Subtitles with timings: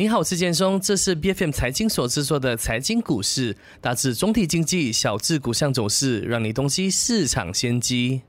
[0.00, 8.22] 你好，我是建松，这是 B F M 财经所制作的财经股市，大致总体经济，小至股项走势，让你洞悉市场先机。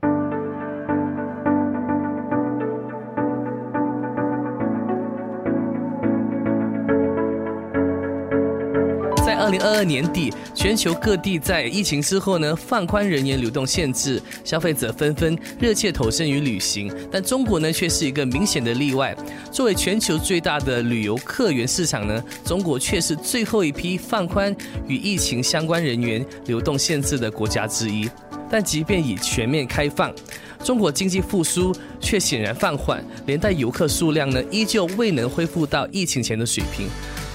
[9.80, 16.94] 二年底，全球各地在疫情之后呢，放宽人员流动限制，消费者纷纷热切投身于旅行。
[17.10, 19.16] 但中国呢，却是一个明显的例外。
[19.50, 24.54] 作为全球最大的旅游客源市场呢，中国却是最后一批放宽
[24.86, 28.06] 与疫情相关人员流动限制的国家之一。
[28.50, 30.14] 但即便已全面开放，
[30.62, 36.86] 中国经济复苏却显然放缓，连带游客数量呢，依旧未能恢复到疫情前的水平。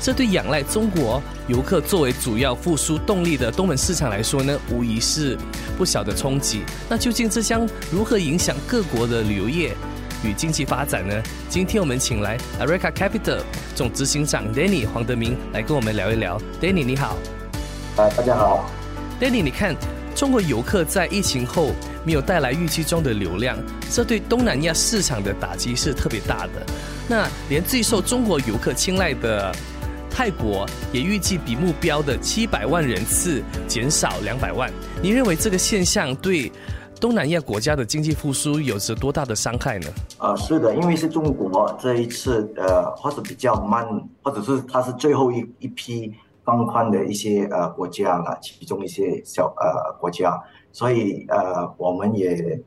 [0.06, 5.36] 这对仰赖中国游客作为主要复苏动力的东盟市场来说呢，无疑是
[5.80, 6.62] 不小的冲击。
[6.88, 9.76] 那究竟这将如何影响各国的旅游业
[10.24, 11.24] 与经济发展呢？
[11.50, 13.40] 今天我们请来 Arica Capital
[13.74, 16.40] 总执行长 Danny 黄德明来跟我们聊一聊。
[16.62, 17.18] Danny 你好，
[17.96, 18.70] 啊大家好
[19.20, 19.76] ，Danny 你看
[20.14, 21.72] 中国游客在疫情后
[22.06, 23.58] 没有带来预期中的流量，
[23.92, 26.64] 这对东南亚市场的打击是特别大的。
[27.08, 29.52] 那连最受中国游客青睐的
[30.16, 34.72] 泰国也预计比目标的七百万人次减少两百万。
[35.04, 36.50] 你认为这个现象对
[37.02, 39.88] 东南亚国家的经济复苏有着多大的伤害呢？
[40.18, 43.86] 啊，是的，因为是中国这一次呃，或者比较慢，
[44.24, 46.10] 或者是它是最后一一批
[46.46, 52.58] 放宽的一些呃国家了，其中一些小呃国家，所以呃，我们也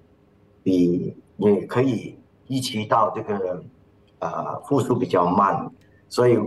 [0.62, 2.14] 比也可以
[2.48, 3.64] 预期到这个
[4.18, 5.70] 呃复苏比较慢，
[6.10, 6.38] 所以。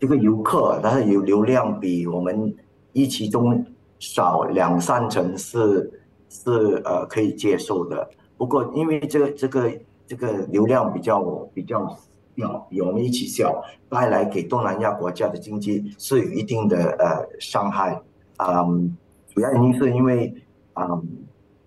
[0.00, 2.56] 这个游客，但是有流量比我们
[2.94, 3.62] 预期中
[3.98, 5.92] 少两三成是
[6.30, 8.08] 是呃可以接受的。
[8.38, 9.70] 不过因为这个这个
[10.06, 11.86] 这个流量比较比较
[12.34, 18.00] 小，比我们一起小，带来给东南亚国家的经济是有一定的呃伤害。
[18.38, 18.96] 嗯，
[19.34, 20.34] 主要原因是因为
[20.76, 21.06] 嗯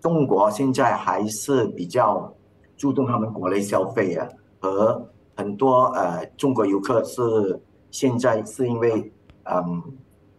[0.00, 2.34] 中国现在还是比较
[2.76, 4.28] 注重他们国内消费啊，
[4.58, 7.60] 和很多呃中国游客是。
[7.94, 9.12] 现在是因为，
[9.44, 9.80] 嗯，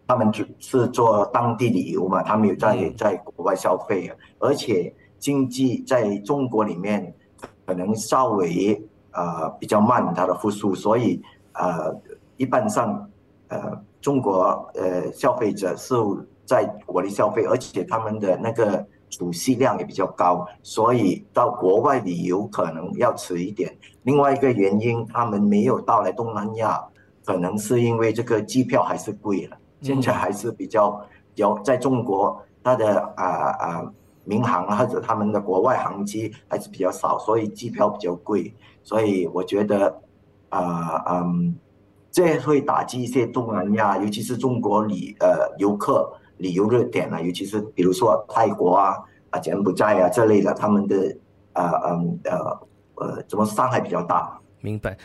[0.05, 7.15] 他们就是做当地旅游嘛，他们有在在国外消费，而且经济在中国里面
[7.65, 11.21] 可能稍微呃比较慢，它的复苏，所以
[11.53, 11.95] 呃
[12.35, 13.09] 一般上
[13.47, 15.95] 呃中国呃消费者是
[16.43, 23.73] 在国内消费，而且他们的那个储蓄量也比较高，所以到国外旅游可能要迟一点。
[24.03, 26.83] 另外一个原因，他们没有到来东南亚。
[27.25, 31.03] 可能是因为这个机票还是贵了，现在还是比较
[31.33, 33.93] 有在中国，它的啊啊
[34.23, 38.53] 民航或者他们的国外航机还是比较少，所以机票比较贵，
[38.83, 40.01] 所以我觉得
[40.49, 41.55] 啊嗯，
[42.11, 48.97] 这会打击一些东南亚，尤其是中国旅呃游客旅游热点啊，尤其是比如说泰国啊
[49.31, 51.17] 啊柬埔寨啊这类的，他们的
[51.53, 52.59] 啊嗯呃
[52.95, 54.39] 呃怎么伤害比较大？
[54.61, 54.97] 明白。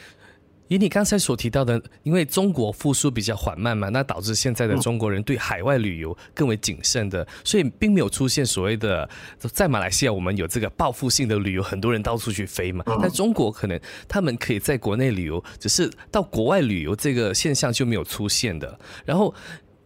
[0.71, 9.11] 以你刚才所提到的，因为中国复苏比较缓慢嘛，那导致现在的中国人对海外旅游更为谨慎的，所以并没有出现所谓的
[9.53, 12.85] 在马来西亚我们有这个报复性的旅游，很多人到处去飞嘛。
[13.03, 18.79] 但中国可能他们可以在国内旅游，只是到国外旅游这个现象就没有出现的。
[19.05, 19.35] 然后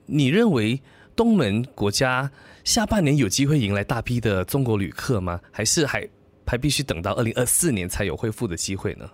[0.05, 0.79] 你认为
[1.17, 2.31] 东盟国家
[2.63, 5.41] 下半年有机会迎来大批的中国旅客吗？
[5.51, 6.07] 还是还
[6.47, 9.09] 还必须等到二零二四年才有恢复的机会呢？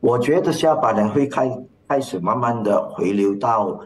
[0.00, 1.50] 我觉得下半年会开
[1.86, 3.78] 开始慢慢的回流到，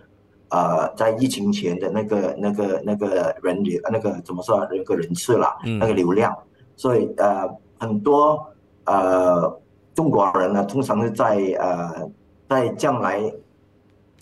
[0.49, 5.49] 呃，在疫情前的那个那个那个人流，那个怎么说那个人次了，
[5.81, 6.33] 那个流量。
[6.77, 7.49] 所以呃，
[7.79, 8.47] 很多
[8.85, 9.61] 呃
[9.93, 12.09] 中国人呢，通常是在呃
[12.49, 13.21] 在将来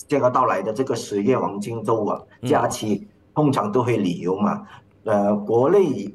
[0.08, 4.62] 这个到来的这个十月黄金周啊假期，通常都会旅游嘛。
[5.04, 6.10] 呃，国内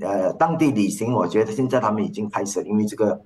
[0.00, 3.20] 呃当地旅行，我觉得现在他们已经开始，因为这个。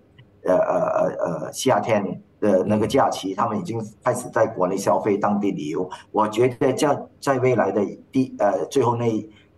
[0.44, 5.88] 呃呃呃呃，夏天的那个假期，他们已经开始在国内消费、当地旅游。
[6.12, 7.82] 我觉得在在未来的
[8.12, 9.06] 第呃最后那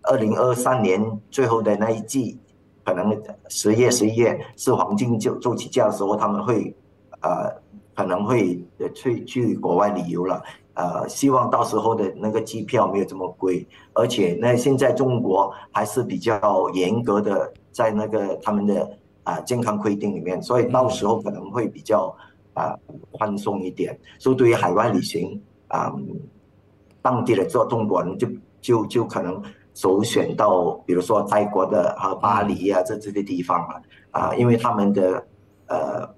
[0.02, 2.38] 二零二三年最后的那一季，
[2.84, 6.72] 可能十月、十一月是黄金周周期假的时候，他们会
[7.20, 7.52] 呃
[7.94, 10.40] 可能会去去国外旅游了。
[10.74, 18.88] 呃，希望到时候的那个机票没有这么贵，而且那现在中国还是比较严格的，在那个他们的。
[19.26, 22.16] 啊，健康规定里面，所以到时候可能会比较
[22.54, 22.78] 啊
[23.10, 23.98] 宽松一点。
[24.20, 25.92] 所以对于海外旅行啊，
[27.02, 28.28] 当地的做中国人就
[28.60, 29.42] 就就可能
[29.74, 33.82] 首选到，比如说泰国的和巴黎啊这这些地方了
[34.12, 35.26] 啊，因为他们的
[35.66, 36.08] 呃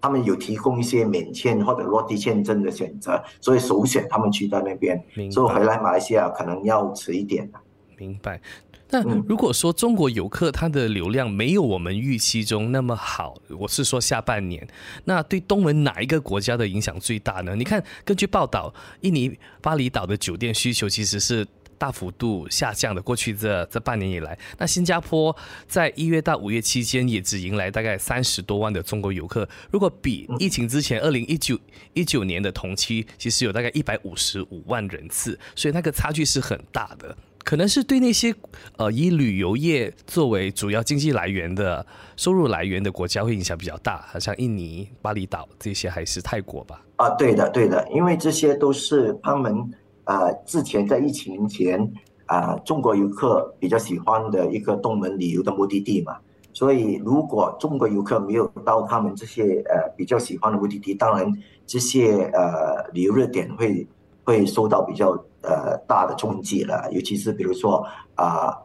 [0.00, 7.50] 他们有提供一些免签或者落地签证的选择，所以首选他们去到那边，所以回来马来西亚可能要迟一点。
[7.98, 8.40] 明白。
[8.88, 14.66] 那如果说中国游客他的流量没有我们预期中那么好，我是说下半年，
[15.04, 17.56] 那对东盟哪一个国家的影响最大呢？
[17.56, 21.44] 你看，根据报道，印尼巴厘岛的酒店需求其实是
[21.76, 23.02] 大幅度下降的。
[23.02, 25.36] 过去这这半年以来，那新加坡
[25.66, 31.58] 在一月到五月期间也只迎来大概三十多万的中国游客，如果比疫情之前二零一九
[31.92, 37.16] 一九年的同期，其实有大概一百五十五万人次，所以那个差距是很大的。
[37.46, 38.34] 可能是对那些
[38.76, 46.82] 呃以旅游业作为主要经济来源的收入来源的国家会影响比较大，好像印尼、巴厘岛这些还是泰国吧？
[46.96, 49.54] 啊，对的，对的，因为这些都是他们
[50.02, 51.88] 啊之前在疫情前
[52.26, 56.16] 啊中国游客比较喜欢的一个东门旅游的目的地嘛，
[56.52, 61.32] 所以如果中国游客没有到他们这些呃比较喜欢的目的地，当然
[61.64, 63.86] 这些呃旅游热点会
[64.24, 65.16] 会受到比较。
[65.46, 68.58] 呃，大的冲击了，尤其是比如说啊，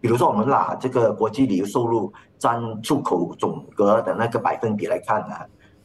[0.00, 5.34] 比如说我们拿这个国际旅游收入占出口总额的那个百分比来看呢，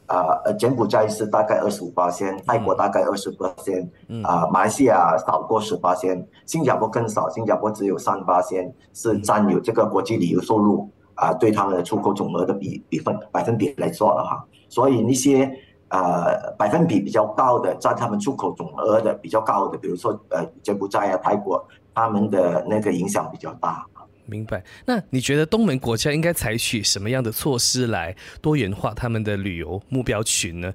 [0.06, 3.86] 啊，呃，柬埔寨是大概二十五八仙，泰国大概二十八仙，
[4.24, 15.52] 啊，马来西亚少过十八仙，新加坡更少，新加坡只有三八仙是占有这个国际旅游收入啊，对他们的出口总额的比比分百分比来说了哈，所以那些。
[15.88, 23.84] 呃，百分比比较高的，占他们出口总额的比较高的，比如说呃，柬埔寨啊、泰国，他们的那个影响比较大。
[24.26, 24.62] 明白。
[24.84, 30.70] 那你觉得东盟国家应该采取什么样的措施来多元化他们的旅游目标群呢？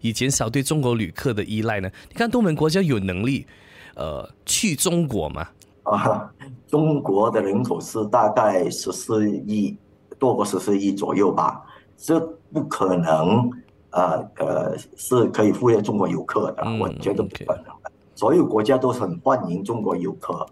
[0.00, 1.90] 以减少对中国旅客的依赖呢？
[2.08, 3.46] 你看东盟国家有能力
[3.94, 5.46] 呃去中国吗？
[5.82, 6.32] 啊，
[6.66, 9.76] 中国的人口是大概十四亿，
[10.18, 11.62] 多过十四亿左右吧，
[11.98, 12.18] 这
[12.50, 13.50] 不可能。
[13.94, 17.92] 呃呃，是可以忽略中国游客的，我觉得不可能的。
[18.16, 20.44] 所有国家都是很欢迎中国游客，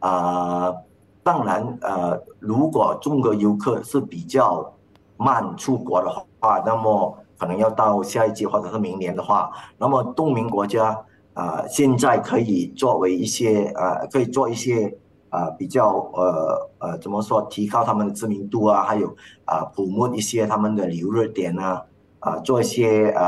[0.00, 0.74] 啊，
[1.22, 4.72] 当然呃，如果中国游客是比较
[5.16, 6.10] 慢出国的
[6.40, 10.98] 话，那么可能要到下一季或者是明年的话，那么东盟国家
[11.34, 14.92] 啊，现在可以作为一些呃，可以做一些
[15.30, 21.84] 啊比较呃呃怎么说，提高他们的知名度啊，还有啊，普摸一些他们的旅游热点啊。
[22.20, 23.24] 啊，做一些呃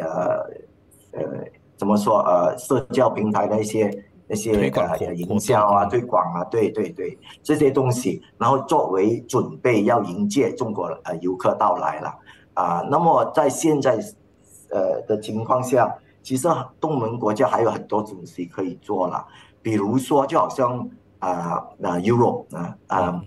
[0.00, 0.50] 呃
[1.12, 1.22] 呃，
[1.76, 12.14] 怎么说呃，社交平台的一些那些呃营销啊、推广啊，对对对，这些东西，然后作为准备要迎接中国呃游客到来了
[12.54, 12.86] 啊。
[12.90, 13.98] 那么在现在
[14.70, 16.48] 呃的情况下，其实
[16.80, 19.24] 东盟国家还有很多东西可以做了，
[19.60, 23.22] 比如说就好像啊那 Europe 啊啊。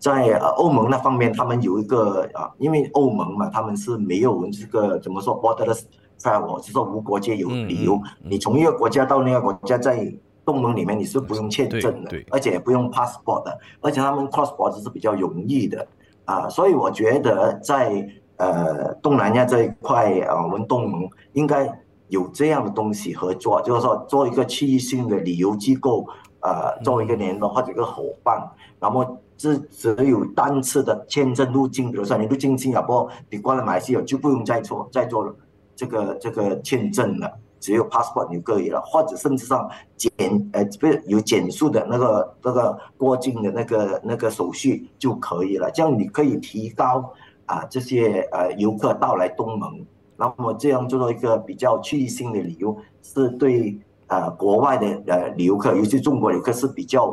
[0.00, 5.82] 在呃欧盟那方面，他们有一个啊，因为欧盟嘛，他们是没有这个怎么说 borderless
[6.18, 10.10] travel，就是说无国界有旅游，你从一个国家到另一个国家，在
[10.42, 15.86] 东盟里面你是不用签证的，而且也不用 passport 的，而且他们 cross border 是比较容易的
[16.24, 18.08] 啊，所以我觉得在
[18.38, 21.70] 呃东南亚这一块啊，我们东盟应该
[22.08, 26.06] 有这样的东西合作，就是说做一个区域性的旅游机构，
[26.40, 28.50] 呃，作为一个联络或者一个伙伴，
[28.80, 29.18] 那么。
[29.40, 35.34] 是只有单次的签证入境，比如说你入境新加坡，你过了马来西亚就不用再做再做了
[35.74, 40.12] 这个这个签证了，只有 passport 就可以了，或者甚至上减
[40.52, 47.10] 呃不是有减速的那个那个过境的那个那个手续就可以了，这样你可以提高
[47.46, 49.80] 啊这些呃游客到来东盟，
[50.18, 57.10] 那么这样做一个比较区域性的旅游，是对呃国外的呃游客，尤其中国游客是比较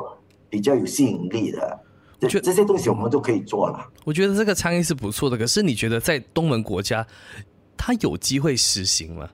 [0.49, 1.79] 比较有吸引力的。
[2.19, 3.79] 这这些东西我们都可以做了。
[4.03, 7.05] 我觉得这个倡议是不错的，可是你觉得在东盟国家，
[7.77, 9.29] 它有机会实行吗？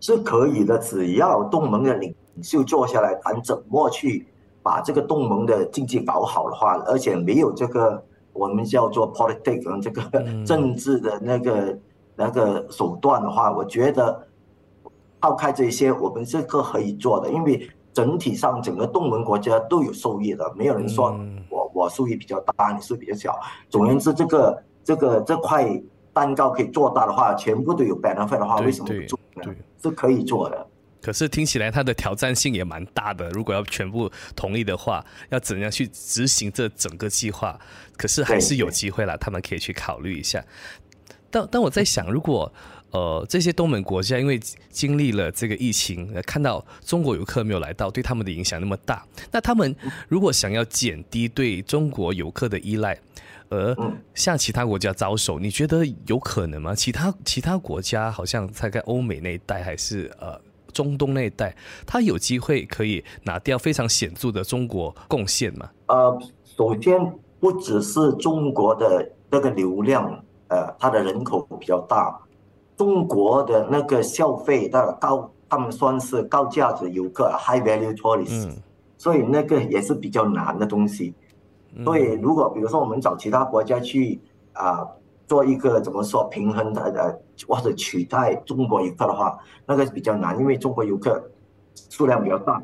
[0.00, 4.26] 是可以的，只要东盟的领袖坐下来谈怎么去
[4.62, 8.02] 把这个东盟的经济搞好的话，而且没有这个
[8.32, 10.02] 我们叫做 politics 这个
[10.46, 11.78] 政治的那个
[12.14, 14.26] 那个手段的话，我觉得
[15.20, 17.68] 抛开这些，我们这个可以做的，因为。
[17.96, 21.18] 整体上，整个东盟国家都有受益的，没有人说
[21.48, 23.38] 我我受益比较大，你是比较小。
[23.68, 25.80] 总而言之，这个这个这块
[26.12, 29.54] 蛋糕可以做大的话，全部都有 benefit 的话，为什么不做呢？
[29.82, 30.66] 是可以做的。
[31.02, 33.28] 可是听起来它的挑战性也蛮大的。
[33.30, 37.56] 如果要全部同意的话，要怎样去执行这整个计划？
[37.96, 40.42] 可是还是有机会啦，他们可以去考虑一下。
[41.30, 42.50] 但但我在想，如果
[42.96, 49.04] 呃，这些东盟国家因为经历了这个疫情，看到中国游客没有来到，对他们的影响那么大。
[49.30, 49.76] 那他们
[50.08, 52.98] 如果想要减低对中国游客的依赖，
[53.50, 53.76] 而
[54.14, 56.74] 向其他国家招手，你觉得有可能吗？
[56.74, 60.40] 其他其他国家好像在在欧美那一带，还是呃
[60.72, 61.54] 中东那一带，
[61.86, 65.68] 他有机会可以拿掉非常显著的中国贡献吗？
[65.88, 66.18] 呃，
[66.56, 66.98] 首先
[67.38, 72.18] 不只是中国的那个流量，呃，它的人口比较大，
[72.76, 75.30] 中国的那个消费的高。
[75.48, 78.50] 他们算是高价值游客 （high value tourists），
[78.98, 81.14] 所以那个也是比较难的东西。
[81.84, 84.20] 所以如果比如说我们找其他国家去
[84.54, 84.84] 啊
[85.28, 87.16] 做一个怎么说平衡的呃
[87.46, 91.22] 或者取代中国游客的话，那个比较难，因为中国游客
[91.90, 92.60] 数量比较大，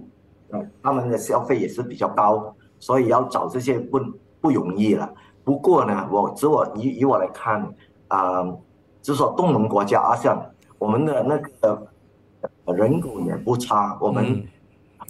[0.50, 4.00] 呃，他们的消费也是比较高，所以要找这些不
[4.40, 5.08] 不容易了。
[5.44, 7.72] 不过呢，我只我以以我来看
[8.08, 8.44] 啊，
[9.02, 10.42] 就是说东盟国家啊，像
[10.78, 11.86] 我们的那个。
[12.76, 14.44] 人口也不差，我们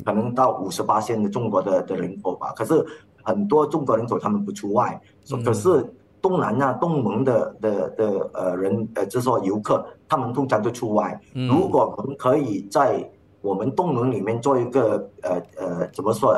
[0.04, 2.52] 可能到五十八线的中国的的人口吧。
[2.54, 2.84] 可是
[3.22, 5.00] 很多中国人口他们不出外，
[5.42, 5.82] 可是
[6.20, 11.18] 东南亚、东盟的的的呃人呃，就是说游客，他们通常都出外。
[11.32, 13.02] 如果我们可以在
[13.40, 16.32] 我们东盟里面做一个呃呃怎么说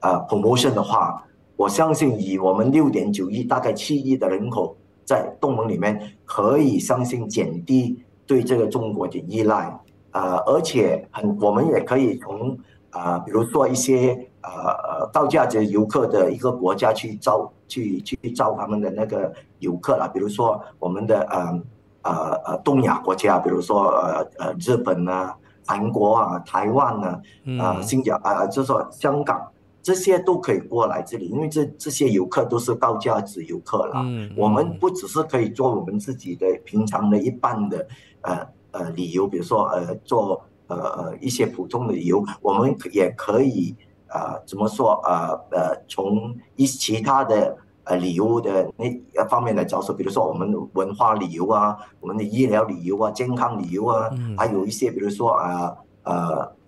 [0.00, 1.24] 呃 promotion 的话，
[1.56, 9.78] 我相信以我们六点九亿大概七亿的人口在东盟里面，可以相信减低对这个中国的依赖。
[10.12, 12.56] 呃，而且很，我们也可以从
[12.90, 14.50] 啊，比如说一些呃
[15.00, 20.06] 呃高价值游客的一个国家去招，去去招他们的那个游客啦。
[20.06, 21.60] 比如说我们的呃
[22.02, 27.20] 呃呃东亚国家，比如说呃呃日本啊、韩国啊、台湾啊、
[27.58, 29.44] 啊新加啊，就是说香港
[29.84, 34.04] 这些都可以过来这里，因为这这些游客都是高价值游客了。
[34.36, 37.86] 我们不只是可以做我们自己的平常的一般的
[38.22, 38.44] 呃。
[38.76, 43.72] 呃，旅游，比如说呃，做呃呃一些普通的旅游，我们也可以
[44.08, 55.76] 呃怎么说呃呃，从一其他的呃旅游的那方面来着手，比如说我们文化旅游啊，我们的医疗旅游啊，健康旅游啊，还有一些比如说啊呃，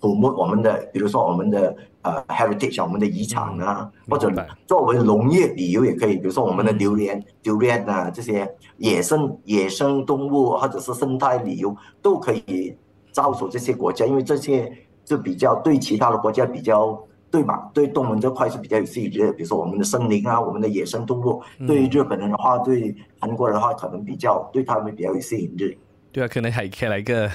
[0.01, 4.31] 我们我们的比如说我们的呃 heritage，我们的遗产啊，或者
[4.67, 8.49] 作为农业旅游也可以，比如说我们的榴莲、榴莲啊这些。
[8.79, 12.77] 野生野生动物或者是生态旅游都可以
[13.11, 14.71] 招手这些国家，因为这些
[15.03, 17.71] 就比较对其他的国家比较对吧？
[17.73, 19.33] 对东盟这块是比较有吸引力的。
[19.33, 25.79] 比如说我们的森林啊，我们的野生动物，对于日本人的话，对韩国人的话，可能比较对他们比较有吸引力。
[26.13, 27.31] 对啊，可能还可以来个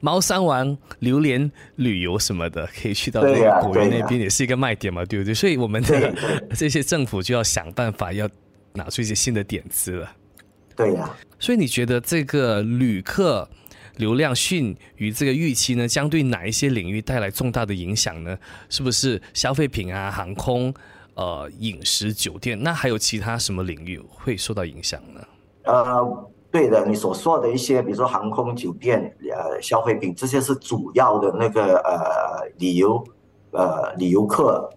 [0.00, 5.34] 猫山王榴莲旅游什么的，可以去到那个果园那边，也是一个卖点嘛，对不对？
[5.34, 6.14] 所以我们的
[6.54, 8.28] 这些政府就要想办法，要
[8.74, 10.12] 拿出一些新的点子了。
[10.76, 13.48] 对呀，所以你觉得这个旅客
[13.96, 18.38] 流量逊于这个预期呢，将对哪一些领域带来重大的影响呢？
[18.68, 20.72] 是不是消费品啊、航空、
[21.14, 22.56] 呃、饮食、酒店？
[22.62, 25.20] 那还有其他什么领域会受到影响呢？
[25.64, 33.02] 呃，对的，你所说的一些，比如说航空、酒店、呃、消费品，这些是主要的那个呃旅游
[33.52, 34.68] 呃旅游客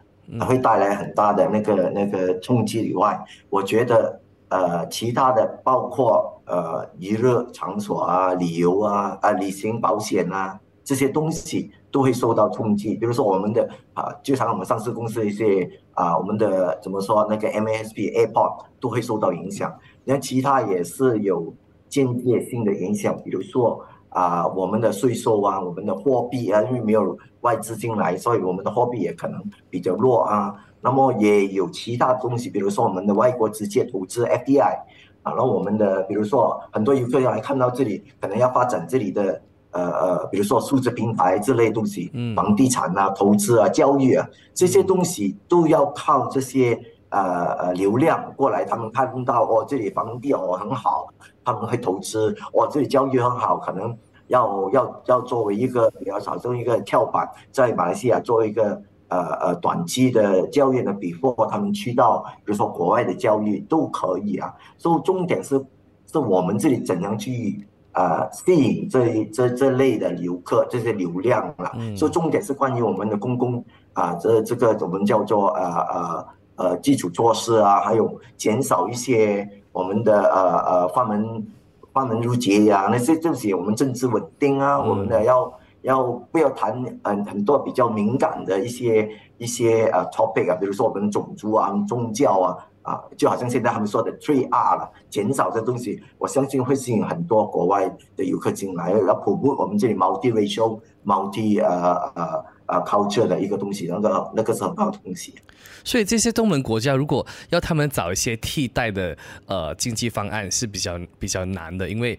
[0.47, 4.21] 会带来很大的那个那个冲击以外，我觉得。
[4.53, 12.95] 呃，其他的包括呃娱乐场所啊、旅游啊、啊旅行保险啊这些东西都会受到冲击。
[12.95, 19.73] 比如说我们的啊，就像我们上市公司一些啊，我们的怎么说那个 MASP Airport 都会受到影响。
[20.03, 21.53] 那其他也是有
[21.87, 23.79] 间接性的影响，比如说
[24.11, 30.53] 啊，我们的税收啊，我们的货币啊，因为没有外资进来，所以我们的货币也可能比较弱啊。
[30.81, 34.79] 那么也有其他东西，比如说我们的外国直接投资 FDI，
[35.23, 39.41] 啊，然后我们的比如说很多游客要来看到这里，可能要发展这里的
[39.71, 46.77] 呃呃，比如说数字平台这类东西，嗯，房地产啊、投资啊、教育啊这些东西都要靠这些
[47.11, 51.07] 呃呃流量过来，他们看到哦这里房地哦很好，
[51.45, 53.95] 他们会投资，哦这里教育很好，可能
[54.27, 58.81] 要要要作为一个比较少中一个跳板，在马来西亚做一个。
[59.11, 64.53] 呃呃，短期的教育呢，比或他们去到，比如说国外的教育都可以啊。
[64.77, 65.61] 所以重点是，
[66.09, 71.97] 是我们这里怎样去呃吸引这这这类的游客，这些流量嗯。
[71.97, 81.47] 所以重点是关于我们的公共啊，这这个我们叫做呃呃呃基础措施啊，还有减少一些我们的呃呃关门
[81.91, 85.51] 关门入节呀，那些这些我们政治稳定啊，我们的要。
[85.83, 105.35] 要不要谈嗯很多比较敏感的一些一些呃 topic 啊，比如说我们种族啊、宗教啊啊，就好像现在他们说的 three R 了，减少这东西，我相信会吸引很多国外的游客进来，要普布我们这里 multi racial multi 呃呃啊 culture 的一个东西，那个那个是很好的东西。
[105.83, 112.17] 所以这些东盟国家如果要他们找一些替代的呃经济方案是比较比较难的，因为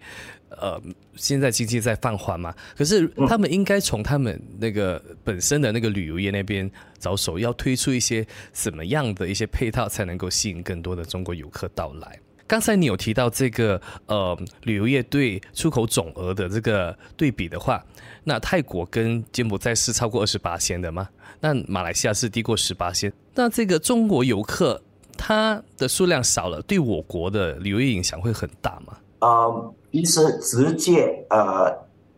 [0.50, 0.80] 呃
[1.14, 2.52] 现在经济在放缓嘛。
[2.76, 6.68] 可是他们应该从他们那个本身的那个旅游业那边
[6.98, 12.18] 着手，要推出一些什么样的一些配套，才能够吸引更多的中国游客到来。
[12.52, 17.82] 刚才你有提到这个呃旅游业对出口总额的这个对比的话，
[18.24, 21.08] 那泰国跟柬埔寨是超过二十八仙的吗？
[21.40, 23.10] 那马来西亚是低过十八仙。
[23.34, 24.78] 那这个中国游客
[25.16, 28.98] 他的数量少了，对我国的旅游业影响会很大吗？
[29.20, 31.74] 呃，其实直接呃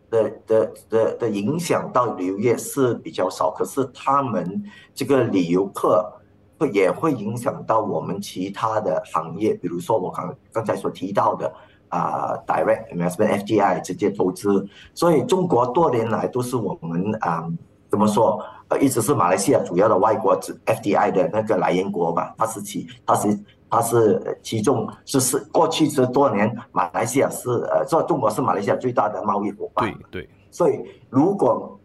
[0.09, 4.61] 的的的的影响到旅游业是比较少，可是他们
[4.93, 6.11] 这个旅游客。
[6.57, 11.51] 会也会影响到我们其他的行业，比如说我刚刚才所提到的
[11.89, 17.47] 啊，direct investment FDI 直接投资，所以中国多年来都是我们啊
[17.89, 31.77] 怎么说呃一直是马来西亚主要的外国 FDI 的那个来源国吧，它是其它是它是其中就是过去十多年马来西亚是呃说中国是马来西亚最大的贸易伙伴，对对，所以如果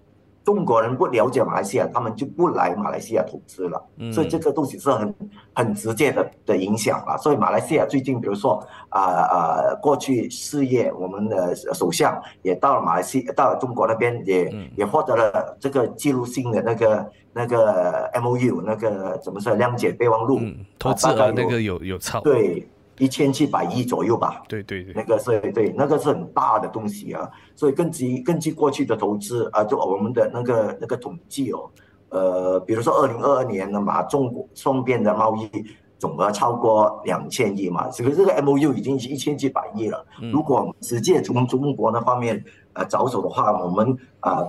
[0.45, 3.83] 中国人不了解马来西亚，他们就不来马来西亚投资了，
[4.13, 5.15] 所以这个东西是很
[5.53, 7.17] 很直接的的影响了。
[7.19, 20.41] 所以马来西亚最近，比如说啊啊，过去四月，我们的首相也到了马来西亚，到了中国那边，也也获得了这个记录性的那个那个 M O U 那个怎么说谅解备忘录，
[20.79, 22.21] 投资额那个有有超。
[22.23, 22.67] 对。
[23.01, 31.71] 一千七百亿左右吧，对对对，那个是对，那个是很大的东西啊，所以根据根据过去的投资啊，就我们的那个那个统计哦，
[32.11, 35.51] 呃，比如说二零二二年的嘛，中国双边的贸易
[35.99, 44.47] 总额超过两千亿嘛，这个这个 M O U 已经是一千七百亿了，如果直接从中国那方面呃着手的话，我们啊。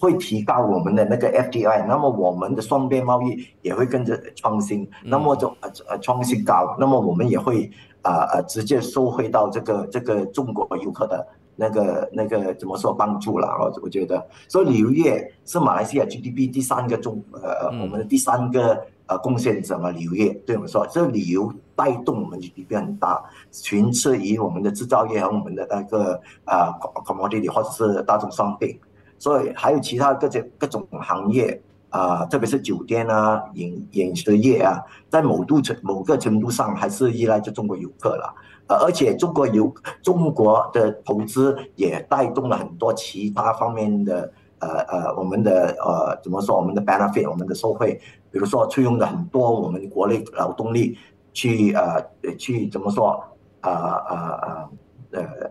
[0.00, 7.70] 会提高我们的那个 FDI，那么我们的双边贸易也会跟着创新，那么就呃呃创新高，那么我们也会
[8.02, 11.26] 啊呃直接收回到这个这个中国游客的
[11.56, 26.70] 那个那个怎么说帮助了我我觉得，所以旅游业是马来西亚 GDP 第三个中呃我们的第三个呃贡献者嘛，旅游业对我们说，这旅游带动我们 GDP 很大，群次于我们的制造业和我们的那个啊
[27.04, 28.78] commodity 或者是大众商品。
[29.18, 38.34] 所以还有其他各种各种行业啊，特别是酒店啊、饮饮食业啊，在某度程某个程度上还是依赖着中国游客了。
[38.66, 39.72] 呃，而且中国游
[40.02, 47.98] 中国的投资也带动了很多其他方面的呃呃我们的呃怎么说我们的 benefit 我们的收惠，
[48.30, 50.98] 比如说催用了很多我们国内劳动力
[51.32, 52.04] 去呃
[52.36, 53.24] 去怎么说
[53.60, 54.68] 啊啊啊。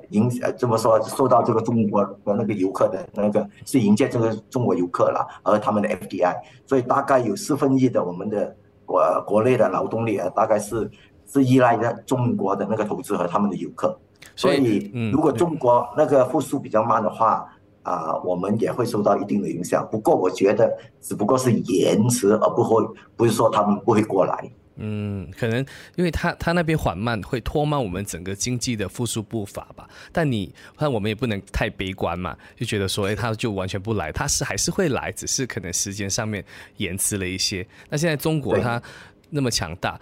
[0.10, 10.90] 迎呃这么说，受到这个中国的那个游客的那个是迎接这个中国游客了，而他们的 FDI，所以大概有四分一的我们的国国内的劳动力啊，大概是
[11.26, 13.98] 是依赖着中国的那个投资和他们的游客。
[14.36, 17.48] 所以，如果中国那个复苏比较慢的话，
[17.82, 19.88] 啊，我们也会受到一定的影响。
[19.92, 24.52] 不过，我觉得只不过是延迟，而不会不是说他们不会过来。
[24.78, 29.90] 嗯，可能因为他他那边缓慢，会拖慢我们整个经济的复苏步伐吧。
[30.12, 36.44] 但你看，我们也不能太悲观嘛，就觉得说，哎，他就完全不来，他是还是会来，只是可能时间上面
[36.78, 37.66] 延迟了一些。
[37.90, 38.82] 那现在中国它
[39.30, 40.00] 那么强大，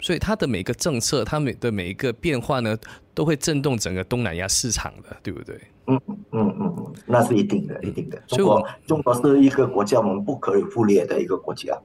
[0.00, 2.76] 所以它的每个政策，它每的每一个变化呢，
[3.14, 5.54] 都会震动整个东南亚市场的，对不对？
[5.88, 8.20] 嗯嗯嗯嗯，那是一定的，一定的。
[8.26, 11.78] 中国中国是一个国家，我们不可以忽略的一个国家。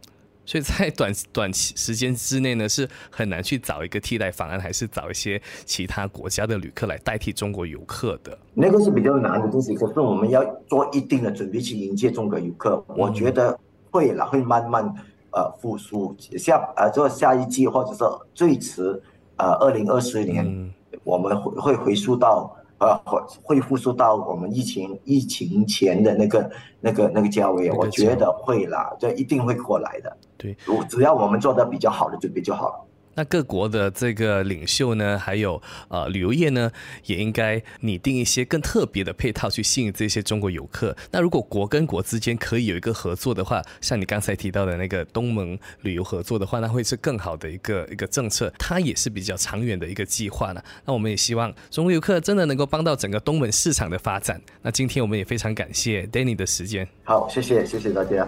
[0.46, 8.38] 所以在短短期时间之内呢，是很难去找一个替代方案，还是找一些其他国家的旅客来代替中国游客的。
[8.54, 12.84] 那个是比较难的东西，可是我们要做一定的准备去迎接中国游客。
[12.88, 13.58] 我觉得
[13.92, 14.84] 会了，会慢慢
[15.32, 16.16] 呃复苏。
[16.38, 19.02] 下呃，做下一季或者是最迟
[19.38, 20.74] 呃二零二四年，
[21.04, 22.56] 我们会会回溯到。
[22.82, 30.18] 呃，会会复苏到我们疫情疫情前的那个那个那个价位，我觉得会啦，这一定会过来的。
[30.36, 30.58] 对，
[30.90, 32.86] 只要我们做的比较好的准备就好了。
[33.16, 36.72] 那各国的这个领袖呢，还有呃旅游业呢，
[37.06, 40.96] 也应该拟定一些更特别的配套去吸引这些中国游客。
[41.12, 48.52] 那如果国跟国之间可以有一个合作的话，像你刚才提到的那个东盟旅游合作的话，那会是更好的一个一个政策。
[48.58, 50.64] 它也是比较长远的一个计划呢。
[50.86, 54.42] 那我们也希望中国游客真的能够帮到整个东盟市场的发展。
[54.62, 56.88] 那今天我们也非常感谢 Danny 的时间。
[57.04, 58.28] 好，谢谢，谢谢大家。